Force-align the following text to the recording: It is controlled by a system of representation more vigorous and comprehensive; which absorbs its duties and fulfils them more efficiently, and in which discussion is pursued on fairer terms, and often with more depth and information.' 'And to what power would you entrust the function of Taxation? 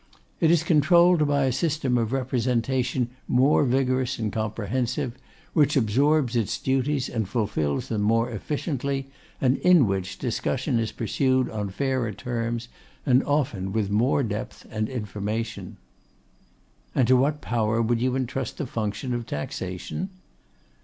It 0.39 0.49
is 0.49 0.63
controlled 0.63 1.27
by 1.27 1.43
a 1.43 1.51
system 1.51 1.95
of 1.95 2.11
representation 2.11 3.11
more 3.27 3.63
vigorous 3.63 4.17
and 4.17 4.33
comprehensive; 4.33 5.15
which 5.53 5.77
absorbs 5.77 6.35
its 6.35 6.57
duties 6.57 7.07
and 7.07 7.29
fulfils 7.29 7.87
them 7.89 8.01
more 8.01 8.31
efficiently, 8.31 9.11
and 9.39 9.57
in 9.57 9.85
which 9.85 10.17
discussion 10.17 10.79
is 10.79 10.91
pursued 10.91 11.51
on 11.51 11.69
fairer 11.69 12.13
terms, 12.13 12.67
and 13.05 13.23
often 13.25 13.71
with 13.73 13.91
more 13.91 14.23
depth 14.23 14.65
and 14.71 14.89
information.' 14.89 15.77
'And 16.95 17.07
to 17.07 17.15
what 17.15 17.39
power 17.39 17.79
would 17.79 18.01
you 18.01 18.15
entrust 18.15 18.57
the 18.57 18.65
function 18.65 19.13
of 19.13 19.27
Taxation? 19.27 20.09